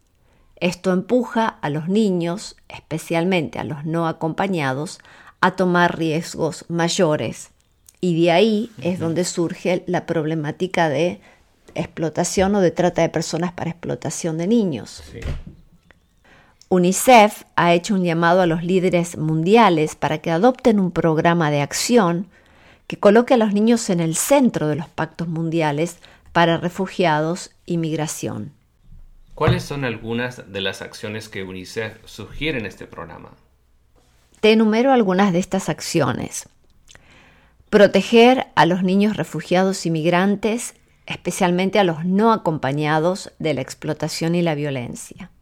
Esto 0.56 0.92
empuja 0.92 1.46
a 1.46 1.70
los 1.70 1.86
niños, 1.86 2.56
especialmente 2.68 3.60
a 3.60 3.64
los 3.64 3.84
no 3.84 4.08
acompañados, 4.08 4.98
a 5.40 5.56
tomar 5.56 5.98
riesgos 5.98 6.64
mayores. 6.68 7.50
Y 8.00 8.20
de 8.22 8.30
ahí 8.30 8.70
es 8.82 8.98
donde 8.98 9.24
surge 9.24 9.82
la 9.86 10.06
problemática 10.06 10.88
de 10.88 11.20
explotación 11.74 12.54
o 12.54 12.60
de 12.60 12.70
trata 12.70 13.02
de 13.02 13.08
personas 13.08 13.52
para 13.52 13.70
explotación 13.70 14.38
de 14.38 14.46
niños. 14.46 15.02
UNICEF 16.68 17.44
ha 17.54 17.74
hecho 17.74 17.94
un 17.94 18.04
llamado 18.04 18.40
a 18.40 18.46
los 18.46 18.64
líderes 18.64 19.16
mundiales 19.16 19.94
para 19.94 20.18
que 20.18 20.30
adopten 20.30 20.80
un 20.80 20.90
programa 20.90 21.50
de 21.50 21.60
acción 21.60 22.26
que 22.86 22.98
coloque 22.98 23.34
a 23.34 23.36
los 23.36 23.52
niños 23.52 23.88
en 23.90 24.00
el 24.00 24.16
centro 24.16 24.68
de 24.68 24.76
los 24.76 24.88
pactos 24.88 25.28
mundiales 25.28 25.98
para 26.32 26.56
refugiados 26.56 27.52
y 27.66 27.78
migración. 27.78 28.52
¿Cuáles 29.34 29.64
son 29.64 29.84
algunas 29.84 30.50
de 30.50 30.60
las 30.60 30.82
acciones 30.82 31.28
que 31.28 31.44
UNICEF 31.44 31.98
sugiere 32.04 32.58
en 32.58 32.66
este 32.66 32.86
programa? 32.86 33.30
Te 34.46 34.52
enumero 34.52 34.92
algunas 34.92 35.32
de 35.32 35.40
estas 35.40 35.68
acciones. 35.68 36.48
Proteger 37.68 38.46
a 38.54 38.64
los 38.64 38.84
niños 38.84 39.16
refugiados 39.16 39.86
y 39.86 39.90
migrantes, 39.90 40.74
especialmente 41.04 41.80
a 41.80 41.82
los 41.82 42.04
no 42.04 42.32
acompañados 42.32 43.32
de 43.40 43.54
la 43.54 43.62
explotación 43.62 44.36
y 44.36 44.42
la 44.42 44.54
violencia 44.54 45.32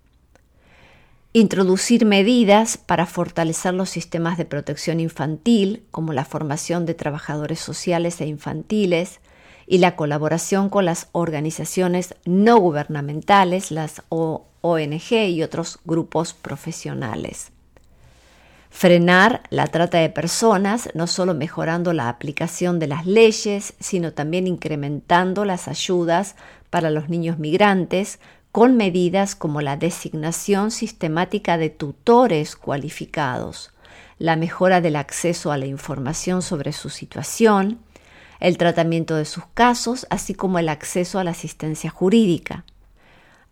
Introducir 1.35 2.07
medidas 2.07 2.79
para 2.79 3.05
fortalecer 3.05 3.75
los 3.75 3.91
sistemas 3.91 4.39
de 4.39 4.47
protección 4.47 5.01
infantil, 5.01 5.85
como 5.91 6.15
la 6.15 6.25
formación 6.25 6.87
de 6.87 6.95
trabajadores 6.95 7.61
sociales 7.61 8.23
e 8.23 8.27
infantiles 8.27 9.21
y 9.67 9.77
la 9.77 9.97
colaboración 9.97 10.71
con 10.71 10.87
las 10.87 11.09
organizaciones 11.13 12.15
no 12.25 12.57
gubernamentales, 12.57 13.71
las 13.71 14.01
ONG 14.09 15.13
y 15.13 15.43
otros 15.43 15.79
grupos 15.85 16.33
profesionales. 16.33 17.51
Frenar 18.77 19.45
la 19.51 19.69
trata 19.69 19.99
de 19.99 20.11
personas, 20.11 20.91
no 20.95 21.07
solo 21.07 21.33
mejorando 21.33 21.93
la 21.93 22.09
aplicación 22.09 22.81
de 22.81 22.89
las 22.89 23.07
leyes, 23.07 23.75
sino 23.79 24.13
también 24.13 24.49
incrementando 24.49 25.45
las 25.45 25.69
ayudas 25.69 26.35
para 26.71 26.91
los 26.91 27.09
niños 27.09 27.39
migrantes, 27.39 28.19
con 28.51 28.77
medidas 28.77 29.37
como 29.37 29.61
la 29.61 29.77
designación 29.77 30.73
sistemática 30.73 31.57
de 31.57 31.71
tutores 31.71 32.57
cualificados, 32.57 33.71
la 34.19 34.35
mejora 34.35 34.81
del 34.81 34.97
acceso 34.97 35.53
a 35.53 35.57
la 35.57 35.67
información 35.67 36.43
sobre 36.43 36.73
su 36.73 36.91
situación, 36.91 37.79
el 38.41 38.59
tratamiento 38.59 39.15
de 39.15 39.25
sus 39.25 39.47
casos, 39.55 40.05
así 40.11 40.35
como 40.35 40.59
el 40.59 40.69
acceso 40.69 41.21
a 41.21 41.25
la 41.25 41.31
asistencia 41.31 41.91
jurídica. 41.91 42.65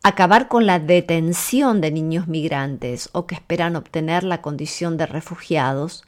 Acabar 0.05 0.49
con 0.49 0.67
la 0.67 0.81
detención 0.81 1.81
de 1.81 1.93
niños 1.93 2.27
migrantes 2.27 3.09
o 3.13 3.29
que 3.29 3.37
esperan 3.37 3.77
obtener 3.77 4.25
la 4.25 4.43
condición 4.43 4.97
de 4.97 5.07
refugiados, 5.07 6.03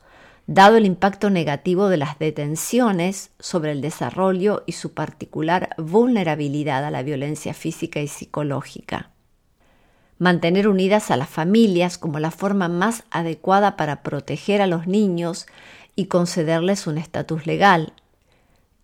dado 0.48 0.76
el 0.76 0.84
impacto 0.84 1.30
negativo 1.30 1.88
de 1.88 1.96
las 1.96 2.18
detenciones 2.18 3.30
sobre 3.38 3.70
el 3.70 3.80
desarrollo 3.80 4.64
y 4.66 4.72
su 4.72 4.94
particular 4.94 5.76
vulnerabilidad 5.78 6.84
a 6.84 6.90
la 6.90 7.04
violencia 7.04 7.54
física 7.54 8.00
y 8.00 8.08
psicológica. 8.08 9.10
Mantener 10.18 10.66
unidas 10.66 11.12
a 11.12 11.16
las 11.16 11.28
familias 11.28 11.96
como 11.96 12.18
la 12.18 12.32
forma 12.32 12.68
más 12.68 13.04
adecuada 13.12 13.76
para 13.76 14.02
proteger 14.02 14.60
a 14.60 14.66
los 14.66 14.88
niños 14.88 15.46
y 15.94 16.06
concederles 16.06 16.88
un 16.88 16.98
estatus 16.98 17.46
legal. 17.46 17.92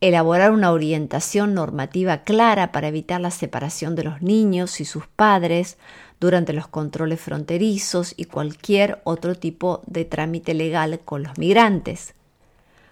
Elaborar 0.00 0.52
una 0.52 0.72
orientación 0.72 1.52
normativa 1.52 2.22
clara 2.22 2.72
para 2.72 2.88
evitar 2.88 3.20
la 3.20 3.30
separación 3.30 3.94
de 3.96 4.04
los 4.04 4.22
niños 4.22 4.80
y 4.80 4.86
sus 4.86 5.06
padres, 5.06 5.76
durante 6.20 6.52
los 6.52 6.68
controles 6.68 7.20
fronterizos 7.20 8.14
y 8.16 8.26
cualquier 8.26 9.00
otro 9.04 9.34
tipo 9.34 9.82
de 9.86 10.04
trámite 10.04 10.54
legal 10.54 11.00
con 11.00 11.22
los 11.22 11.38
migrantes. 11.38 12.14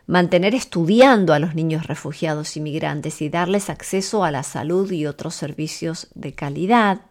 Mantener 0.06 0.54
estudiando 0.54 1.34
a 1.34 1.38
los 1.38 1.54
niños 1.54 1.86
refugiados 1.86 2.56
y 2.56 2.60
migrantes 2.60 3.20
y 3.20 3.28
darles 3.28 3.68
acceso 3.68 4.24
a 4.24 4.30
la 4.30 4.42
salud 4.42 4.90
y 4.90 5.04
otros 5.04 5.34
servicios 5.34 6.08
de 6.14 6.32
calidad. 6.32 7.02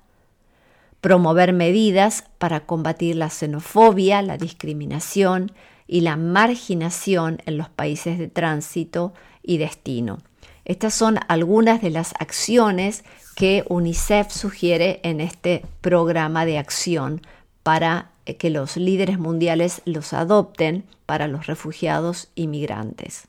Promover 1.02 1.54
medidas 1.54 2.24
para 2.40 2.62
combatir 2.62 3.16
la 3.16 3.30
xenofobia, 3.30 4.24
la 4.24 4.38
discriminación 4.38 5.52
y 5.86 6.02
la 6.02 6.18
marginación 6.18 7.40
en 7.46 7.58
los 7.58 7.70
países 7.70 8.18
de 8.18 8.28
tránsito 8.28 9.14
y 9.48 9.58
destino. 9.58 10.20
Estas 10.66 10.94
son 10.94 11.18
algunas 11.30 11.82
de 11.82 11.90
las 11.90 12.14
acciones 12.20 13.04
que 13.36 13.64
UNICEF 13.70 14.30
sugiere 14.30 15.00
en 15.04 15.22
este 15.22 15.64
programa 15.82 16.46
de 16.46 16.58
acción 16.58 17.22
para 17.64 18.12
eh, 18.26 18.36
que 18.36 18.50
los 18.50 18.78
líderes 18.78 19.18
mundiales 19.18 19.82
los 19.86 20.14
adopten 20.14 20.84
para 21.06 21.28
los 21.28 21.48
refugiados 21.48 22.30
y 22.36 22.48
migrantes. 22.48 23.28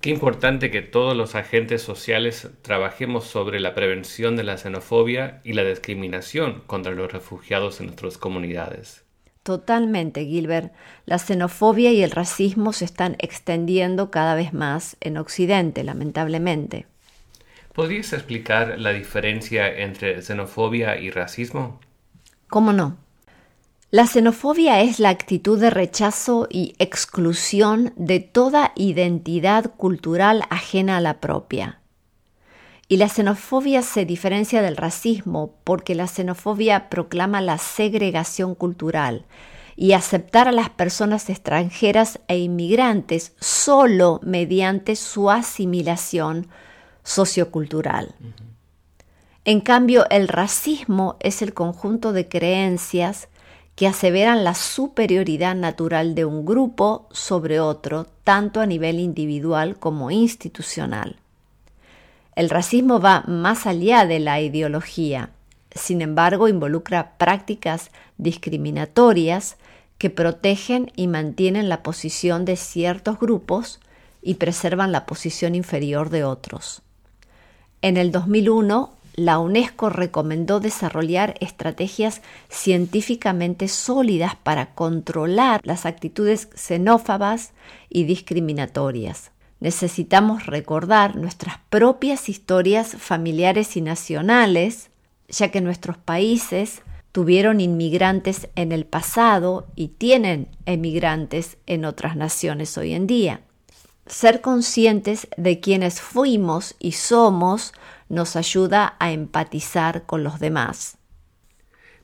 Qué 0.00 0.10
importante 0.10 0.70
que 0.70 0.80
todos 0.80 1.14
los 1.14 1.34
agentes 1.34 1.82
sociales 1.82 2.48
trabajemos 2.62 3.24
sobre 3.24 3.60
la 3.60 3.74
prevención 3.74 4.34
de 4.34 4.44
la 4.44 4.56
xenofobia 4.56 5.42
y 5.44 5.52
la 5.52 5.62
discriminación 5.62 6.62
contra 6.66 6.92
los 6.92 7.12
refugiados 7.12 7.80
en 7.80 7.86
nuestras 7.86 8.16
comunidades. 8.16 9.04
Totalmente, 9.42 10.26
Gilbert. 10.26 10.72
La 11.06 11.18
xenofobia 11.18 11.92
y 11.92 12.02
el 12.02 12.10
racismo 12.10 12.72
se 12.72 12.84
están 12.84 13.16
extendiendo 13.18 14.10
cada 14.10 14.34
vez 14.34 14.52
más 14.52 14.96
en 15.00 15.16
Occidente, 15.16 15.82
lamentablemente. 15.82 16.86
¿Podrías 17.72 18.12
explicar 18.12 18.78
la 18.78 18.92
diferencia 18.92 19.66
entre 19.68 20.20
xenofobia 20.20 20.98
y 20.98 21.10
racismo? 21.10 21.80
¿Cómo 22.48 22.72
no? 22.72 22.98
La 23.90 24.06
xenofobia 24.06 24.82
es 24.82 25.00
la 25.00 25.08
actitud 25.08 25.58
de 25.58 25.70
rechazo 25.70 26.46
y 26.50 26.74
exclusión 26.78 27.92
de 27.96 28.20
toda 28.20 28.72
identidad 28.76 29.72
cultural 29.76 30.44
ajena 30.50 30.98
a 30.98 31.00
la 31.00 31.18
propia. 31.20 31.79
Y 32.90 32.96
la 32.96 33.08
xenofobia 33.08 33.82
se 33.82 34.04
diferencia 34.04 34.62
del 34.62 34.76
racismo 34.76 35.54
porque 35.62 35.94
la 35.94 36.08
xenofobia 36.08 36.90
proclama 36.90 37.40
la 37.40 37.56
segregación 37.56 38.56
cultural 38.56 39.26
y 39.76 39.92
aceptar 39.92 40.48
a 40.48 40.52
las 40.52 40.70
personas 40.70 41.30
extranjeras 41.30 42.18
e 42.26 42.38
inmigrantes 42.38 43.32
solo 43.38 44.18
mediante 44.24 44.96
su 44.96 45.30
asimilación 45.30 46.48
sociocultural. 47.04 48.12
En 49.44 49.60
cambio, 49.60 50.10
el 50.10 50.26
racismo 50.26 51.16
es 51.20 51.42
el 51.42 51.54
conjunto 51.54 52.12
de 52.12 52.28
creencias 52.28 53.28
que 53.76 53.86
aseveran 53.86 54.42
la 54.42 54.56
superioridad 54.56 55.54
natural 55.54 56.16
de 56.16 56.24
un 56.24 56.44
grupo 56.44 57.06
sobre 57.12 57.60
otro, 57.60 58.08
tanto 58.24 58.60
a 58.60 58.66
nivel 58.66 58.98
individual 58.98 59.78
como 59.78 60.10
institucional. 60.10 61.20
El 62.40 62.48
racismo 62.48 63.00
va 63.00 63.22
más 63.26 63.66
allá 63.66 64.06
de 64.06 64.18
la 64.18 64.40
ideología, 64.40 65.28
sin 65.74 66.00
embargo 66.00 66.48
involucra 66.48 67.18
prácticas 67.18 67.90
discriminatorias 68.16 69.58
que 69.98 70.08
protegen 70.08 70.90
y 70.96 71.06
mantienen 71.06 71.68
la 71.68 71.82
posición 71.82 72.46
de 72.46 72.56
ciertos 72.56 73.18
grupos 73.18 73.78
y 74.22 74.36
preservan 74.36 74.90
la 74.90 75.04
posición 75.04 75.54
inferior 75.54 76.08
de 76.08 76.24
otros. 76.24 76.80
En 77.82 77.98
el 77.98 78.10
2001, 78.10 78.90
la 79.16 79.38
UNESCO 79.38 79.90
recomendó 79.90 80.60
desarrollar 80.60 81.34
estrategias 81.40 82.22
científicamente 82.48 83.68
sólidas 83.68 84.34
para 84.34 84.74
controlar 84.74 85.60
las 85.62 85.84
actitudes 85.84 86.48
xenófobas 86.54 87.52
y 87.90 88.04
discriminatorias 88.04 89.30
necesitamos 89.60 90.46
recordar 90.46 91.16
nuestras 91.16 91.58
propias 91.68 92.28
historias 92.28 92.96
familiares 92.98 93.76
y 93.76 93.82
nacionales, 93.82 94.90
ya 95.28 95.50
que 95.50 95.60
nuestros 95.60 95.96
países 95.96 96.82
tuvieron 97.12 97.60
inmigrantes 97.60 98.48
en 98.56 98.72
el 98.72 98.86
pasado 98.86 99.66
y 99.76 99.88
tienen 99.88 100.48
emigrantes 100.66 101.58
en 101.66 101.84
otras 101.84 102.16
naciones 102.16 102.76
hoy 102.78 102.94
en 102.94 103.06
día. 103.06 103.42
Ser 104.06 104.40
conscientes 104.40 105.28
de 105.36 105.60
quienes 105.60 106.00
fuimos 106.00 106.74
y 106.78 106.92
somos 106.92 107.72
nos 108.08 108.34
ayuda 108.36 108.96
a 108.98 109.12
empatizar 109.12 110.04
con 110.04 110.24
los 110.24 110.40
demás. 110.40 110.96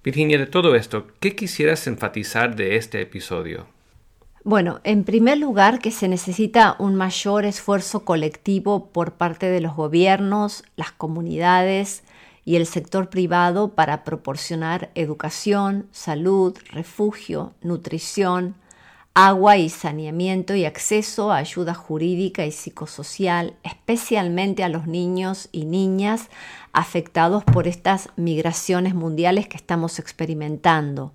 Virginia, 0.04 0.38
de 0.38 0.46
todo 0.46 0.76
esto, 0.76 1.08
¿qué 1.18 1.34
quisieras 1.34 1.88
enfatizar 1.88 2.54
de 2.54 2.76
este 2.76 3.00
episodio? 3.00 3.66
Bueno, 4.46 4.78
en 4.84 5.02
primer 5.02 5.38
lugar 5.38 5.80
que 5.80 5.90
se 5.90 6.06
necesita 6.06 6.76
un 6.78 6.94
mayor 6.94 7.44
esfuerzo 7.44 8.04
colectivo 8.04 8.90
por 8.92 9.14
parte 9.14 9.46
de 9.46 9.60
los 9.60 9.74
gobiernos, 9.74 10.62
las 10.76 10.92
comunidades 10.92 12.04
y 12.44 12.54
el 12.54 12.66
sector 12.66 13.10
privado 13.10 13.74
para 13.74 14.04
proporcionar 14.04 14.92
educación, 14.94 15.88
salud, 15.90 16.56
refugio, 16.70 17.54
nutrición, 17.60 18.54
agua 19.14 19.56
y 19.56 19.68
saneamiento 19.68 20.54
y 20.54 20.64
acceso 20.64 21.32
a 21.32 21.38
ayuda 21.38 21.74
jurídica 21.74 22.46
y 22.46 22.52
psicosocial, 22.52 23.56
especialmente 23.64 24.62
a 24.62 24.68
los 24.68 24.86
niños 24.86 25.48
y 25.50 25.64
niñas 25.64 26.28
afectados 26.72 27.42
por 27.42 27.66
estas 27.66 28.10
migraciones 28.14 28.94
mundiales 28.94 29.48
que 29.48 29.56
estamos 29.56 29.98
experimentando. 29.98 31.12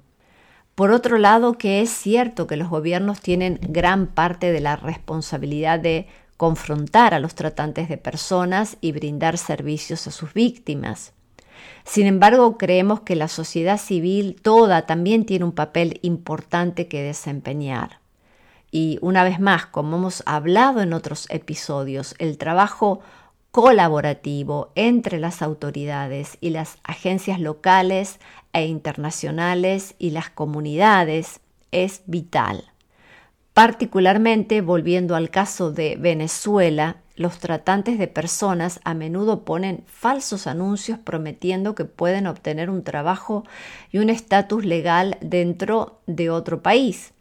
Por 0.82 0.94
otro 0.94 1.20
lado, 1.20 1.60
que 1.60 1.82
es 1.82 1.91
cierto 1.91 2.48
que 2.48 2.58
los 2.58 2.67
gobiernos 2.67 3.22
tienen 3.22 3.60
gran 3.62 4.08
parte 4.08 4.52
de 4.52 4.62
la 4.62 4.78
responsabilidad 4.78 5.80
de 5.80 6.08
confrontar 6.38 7.13
a 7.13 7.20
los 7.20 7.36
tratantes 7.36 7.88
de 7.88 8.00
personas 8.00 8.78
y 8.82 8.91
brindar 8.91 9.38
servicios 9.38 10.08
a 10.08 10.12
sus 10.12 10.34
víctimas. 10.34 11.13
Sin 11.84 12.08
embargo, 12.08 12.58
creemos 12.58 13.02
que 13.02 13.15
la 13.15 13.28
sociedad 13.28 13.78
civil 13.78 14.41
toda 14.41 14.88
también 14.88 15.28
tiene 15.28 15.46
un 15.46 15.52
papel 15.52 16.00
importante 16.02 16.88
que 16.88 17.04
desempeñar. 17.04 18.00
Y 18.72 18.98
una 19.04 19.24
vez 19.24 19.39
más, 19.39 19.67
como 19.67 19.98
hemos 19.98 20.24
hablado 20.26 20.82
en 20.82 20.94
otros 20.94 21.28
episodios, 21.30 22.15
el 22.17 22.39
trabajo 22.39 23.02
colaborativo 23.52 24.72
entre 24.76 25.20
las 25.20 25.42
autoridades 25.42 26.38
y 26.40 26.52
las 26.52 26.78
agencias 26.84 27.40
locales 27.40 28.20
e 28.54 28.66
internacionales 28.66 29.96
y 30.00 30.12
las 30.12 30.30
comunidades 30.30 31.42
es 31.72 32.02
vital. 32.06 32.72
Particularmente, 33.54 34.62
volviendo 34.62 35.16
al 35.16 35.30
caso 35.30 35.72
de 35.72 35.98
Venezuela, 35.98 36.98
los 37.18 37.40
tratantes 37.40 38.00
de 38.00 38.08
personas 38.08 38.80
a 38.86 38.94
menudo 38.94 39.44
ponen 39.44 39.84
falsos 39.86 40.48
anuncios 40.48 40.98
prometiendo 40.98 41.76
que 41.76 41.84
pueden 41.84 42.28
obtener 42.28 42.70
un 42.70 42.84
trabajo 42.84 43.44
y 43.92 43.98
un 43.98 44.10
estatus 44.10 44.64
legal 44.64 45.18
dentro 45.20 46.00
de 46.08 46.30
otro 46.30 46.64
país. 46.64 47.14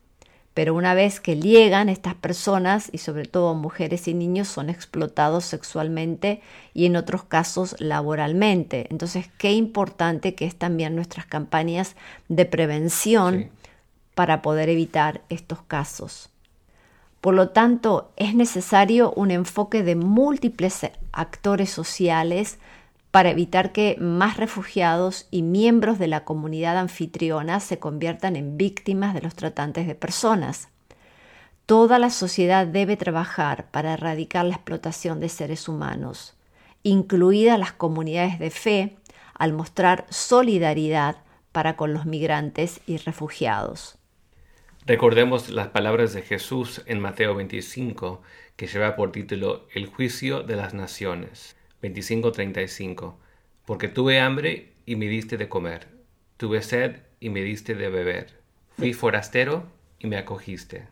Pero 0.53 0.75
una 0.75 0.95
vez 0.95 1.21
que 1.21 1.37
llegan, 1.37 1.89
estas 1.89 2.15
personas, 2.15 2.89
y 2.93 2.99
sobre 2.99 3.25
todo 3.25 3.55
mujeres 3.55 4.09
y 4.09 4.15
niños, 4.15 4.49
son 4.49 4.69
explotados 4.69 5.45
sexualmente 5.45 6.43
y 6.75 6.87
en 6.87 6.97
otros 6.97 7.23
casos 7.23 7.77
laboralmente. 7.79 8.89
Entonces, 8.91 9.29
qué 9.39 9.53
importante 9.53 10.35
que 10.35 10.47
es 10.47 10.57
también 10.57 10.97
nuestras 10.97 11.27
campañas 11.27 11.95
de 12.29 12.47
prevención 12.47 13.51
para 14.15 14.43
poder 14.43 14.69
evitar 14.69 15.23
estos 15.29 15.63
casos. 15.63 16.31
Por 17.21 17.35
lo 17.35 17.51
tanto, 17.51 18.13
es 18.17 18.35
necesario 18.35 19.13
un 19.13 19.31
enfoque 19.31 19.83
de 19.83 19.95
múltiples 19.95 20.91
actores 21.13 21.71
sociales 21.71 22.59
para 23.11 23.31
evitar 23.31 23.73
que 23.73 23.97
más 23.99 24.37
refugiados 24.37 25.27
y 25.31 25.43
miembros 25.43 25.99
de 25.99 26.07
la 26.07 26.25
comunidad 26.25 26.79
anfitriona 26.79 27.61
se 27.61 27.79
conviertan 27.79 28.37
en 28.37 28.57
víctimas 28.57 29.15
de 29.15 29.23
los 29.23 29.35
tratantes 29.35 29.87
de 29.87 29.95
personas. 29.95 30.69
Toda 31.67 31.99
la 31.99 32.11
sociedad 32.11 32.67
debe 32.67 32.97
trabajar 32.97 33.71
para 33.71 33.95
erradicar 33.95 34.45
la 34.45 34.55
explotación 34.55 35.21
de 35.21 35.29
seres 35.29 35.69
humanos, 35.69 36.37
incluidas 36.83 37.59
las 37.59 37.73
comunidades 37.73 38.39
de 38.39 38.51
fe, 38.51 38.97
al 39.35 39.53
mostrar 39.53 40.07
solidaridad 40.11 41.17
para 41.53 41.77
con 41.77 41.93
los 41.93 42.07
migrantes 42.07 42.81
y 42.87 42.99
refugiados. 42.99 43.97
Recordemos 44.87 45.51
las 45.51 45.69
palabras 45.69 46.13
de 46.13 46.23
Jesús 46.23 46.83
en 46.87 47.01
Mateo 47.01 47.35
25, 47.35 48.23
que 48.57 48.67
lleva 48.67 48.97
por 48.97 49.13
título 49.13 49.67
El 49.73 49.87
juicio 49.87 50.43
de 50.43 50.57
las 50.57 50.75
naciones. 50.75 51.57
25:35 51.83 53.17
Porque 53.65 53.89
tuve 53.89 54.21
hambre 54.21 54.73
y 54.87 54.97
me 54.97 55.07
diste 55.07 55.37
de 55.37 55.49
comer, 55.49 55.89
tuve 56.37 56.63
sed 56.63 56.97
y 57.21 57.31
me 57.31 57.43
diste 57.43 57.75
de 57.75 57.89
beber, 57.89 58.41
fui 58.77 58.93
forastero 58.93 59.67
y 59.99 60.07
me 60.07 60.17
acogiste. 60.17 60.89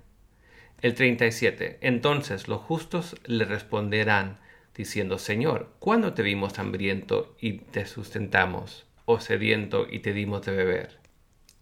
El 0.80 0.94
37 0.94 1.78
Entonces 1.80 2.48
los 2.48 2.60
justos 2.60 3.16
le 3.24 3.44
responderán, 3.44 4.38
diciendo, 4.74 5.18
Señor, 5.18 5.72
¿cuándo 5.80 6.14
te 6.14 6.22
vimos 6.22 6.58
hambriento 6.60 7.34
y 7.40 7.54
te 7.54 7.84
sustentamos, 7.84 8.86
o 9.06 9.18
sediento 9.18 9.88
y 9.90 9.98
te 9.98 10.12
dimos 10.12 10.46
de 10.46 10.52
beber? 10.52 10.98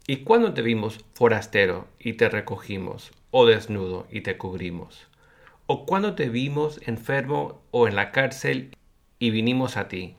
¿Y 0.07 0.19
cuándo 0.19 0.53
te 0.53 0.63
vimos 0.63 1.05
forastero 1.15 1.89
y 1.99 2.13
te 2.13 2.29
recogimos, 2.29 3.13
o 3.31 3.47
desnudo 3.47 4.07
y 4.11 4.21
te 4.21 4.37
cubrimos? 4.37 5.09
¿O 5.67 5.87
cuándo 5.87 6.15
te 6.15 6.29
vimos 6.29 6.81
enfermo 6.87 7.63
o 7.71 7.89
en 7.89 7.97
la 7.97 8.13
cárcel 8.13 8.77
y 9.19 9.31
vinimos 9.31 9.77
a 9.77 9.89
ti. 9.89 10.17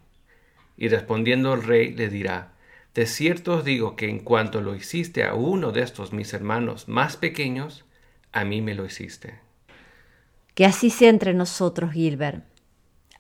Y 0.78 0.90
respondiendo 0.90 1.54
el 1.54 1.64
rey 1.64 1.94
le 1.94 2.10
dirá, 2.10 2.54
De 2.94 3.06
cierto 3.06 3.58
os 3.58 3.64
digo 3.64 3.96
que 3.96 4.10
en 4.10 4.20
cuanto 4.20 4.62
lo 4.62 4.76
hiciste 4.76 5.24
a 5.24 5.34
uno 5.34 5.72
de 5.72 5.82
estos 5.82 6.14
mis 6.14 6.34
hermanos 6.34 6.88
más 6.88 7.18
pequeños, 7.18 7.86
a 8.32 8.44
mí 8.44 8.62
me 8.62 8.76
lo 8.76 8.86
hiciste. 8.86 9.40
Que 10.54 10.66
así 10.66 10.90
sea 10.90 11.10
entre 11.10 11.34
nosotros, 11.34 11.92
Gilbert. 11.92 12.44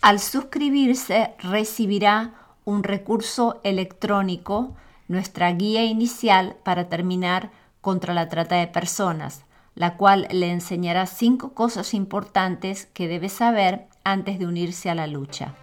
Al 0.00 0.20
suscribirse 0.20 1.34
recibirá 1.40 2.34
un 2.64 2.84
recurso 2.84 3.60
electrónico, 3.64 4.76
nuestra 5.08 5.50
guía 5.50 5.84
inicial 5.84 6.54
para 6.62 6.88
terminar 6.88 7.50
contra 7.80 8.14
la 8.14 8.28
trata 8.28 8.54
de 8.54 8.68
personas, 8.68 9.44
la 9.74 9.96
cual 9.96 10.28
le 10.30 10.52
enseñará 10.52 11.06
cinco 11.06 11.54
cosas 11.54 11.94
importantes 11.94 12.86
que 12.86 13.08
debe 13.08 13.28
saber 13.28 13.88
antes 14.04 14.38
de 14.38 14.46
unirse 14.46 14.90
a 14.90 14.94
la 14.94 15.08
lucha. 15.08 15.56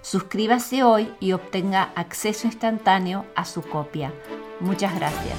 Suscríbase 0.00 0.84
hoy 0.84 1.12
y 1.20 1.32
obtenga 1.32 1.92
acceso 1.96 2.46
instantáneo 2.46 3.26
a 3.36 3.44
su 3.44 3.60
copia. 3.60 4.10
Muchas 4.60 4.94
gracias. 4.94 5.34